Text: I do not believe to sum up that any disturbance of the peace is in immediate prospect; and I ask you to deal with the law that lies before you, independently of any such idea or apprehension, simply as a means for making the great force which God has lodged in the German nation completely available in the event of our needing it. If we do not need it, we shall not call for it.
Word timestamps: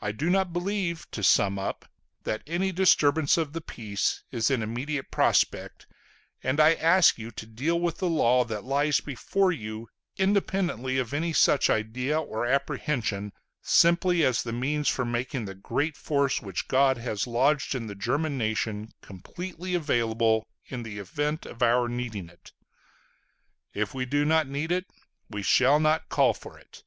I 0.00 0.12
do 0.12 0.30
not 0.30 0.52
believe 0.52 1.10
to 1.10 1.24
sum 1.24 1.58
up 1.58 1.86
that 2.22 2.44
any 2.46 2.70
disturbance 2.70 3.36
of 3.36 3.52
the 3.52 3.60
peace 3.60 4.22
is 4.30 4.48
in 4.48 4.62
immediate 4.62 5.10
prospect; 5.10 5.88
and 6.44 6.60
I 6.60 6.74
ask 6.74 7.18
you 7.18 7.32
to 7.32 7.44
deal 7.44 7.80
with 7.80 7.98
the 7.98 8.08
law 8.08 8.44
that 8.44 8.62
lies 8.62 9.00
before 9.00 9.50
you, 9.50 9.88
independently 10.16 10.98
of 10.98 11.12
any 11.12 11.32
such 11.32 11.68
idea 11.68 12.20
or 12.20 12.46
apprehension, 12.46 13.32
simply 13.60 14.22
as 14.24 14.46
a 14.46 14.52
means 14.52 14.86
for 14.88 15.04
making 15.04 15.46
the 15.46 15.56
great 15.56 15.96
force 15.96 16.40
which 16.40 16.68
God 16.68 16.96
has 16.98 17.26
lodged 17.26 17.74
in 17.74 17.88
the 17.88 17.96
German 17.96 18.38
nation 18.38 18.90
completely 19.02 19.74
available 19.74 20.46
in 20.66 20.84
the 20.84 20.98
event 20.98 21.44
of 21.44 21.60
our 21.60 21.88
needing 21.88 22.28
it. 22.28 22.52
If 23.74 23.94
we 23.94 24.06
do 24.06 24.24
not 24.24 24.46
need 24.46 24.70
it, 24.70 24.86
we 25.28 25.42
shall 25.42 25.80
not 25.80 26.08
call 26.08 26.34
for 26.34 26.56
it. 26.56 26.84